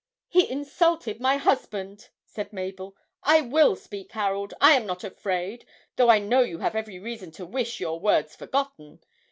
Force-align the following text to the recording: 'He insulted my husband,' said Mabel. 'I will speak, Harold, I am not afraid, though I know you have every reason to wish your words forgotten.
'He 0.29 0.49
insulted 0.49 1.19
my 1.21 1.37
husband,' 1.37 2.09
said 2.25 2.51
Mabel. 2.51 2.95
'I 3.23 3.41
will 3.41 3.75
speak, 3.75 4.13
Harold, 4.13 4.51
I 4.59 4.71
am 4.71 4.87
not 4.87 5.03
afraid, 5.03 5.63
though 5.95 6.09
I 6.09 6.17
know 6.17 6.41
you 6.41 6.57
have 6.57 6.73
every 6.75 6.97
reason 6.97 7.29
to 7.33 7.45
wish 7.45 7.79
your 7.79 7.99
words 7.99 8.35
forgotten. 8.35 9.01